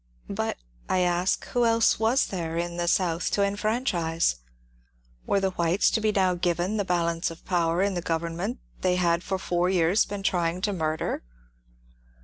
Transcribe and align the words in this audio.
But, 0.31 0.57
I 0.89 1.01
asked, 1.01 1.45
who 1.49 1.63
else 1.63 1.99
was 1.99 2.25
there 2.25 2.55
Jn 2.57 2.79
the 2.79 2.87
South 2.87 3.29
to 3.33 3.43
enfranchise? 3.45 4.37
Were 5.27 5.39
the 5.39 5.51
whites 5.51 5.91
to 5.91 6.01
be 6.01 6.11
now 6.11 6.33
given 6.33 6.77
the 6.77 6.83
balance 6.83 7.29
of 7.29 7.45
power 7.45 7.83
in 7.83 7.93
the 7.93 8.01
government 8.01 8.57
they 8.79 8.95
had 8.95 9.21
for 9.21 9.37
four 9.37 9.69
years 9.69 10.05
been 10.05 10.23
trying 10.23 10.61
to 10.61 10.73
murder 10.73 11.21